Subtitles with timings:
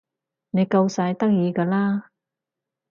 [0.49, 2.09] 你夠晒得意㗎啦